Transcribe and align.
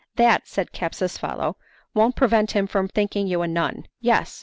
'That,' 0.15 0.47
said 0.47 0.71
Capsucefalo, 0.71 1.57
'won't 1.93 2.15
prevent 2.15 2.53
him 2.53 2.65
from 2.65 2.87
thinking 2.87 3.27
you 3.27 3.43
a 3.43 3.47
nun 3.47 3.85
yes! 3.99 4.39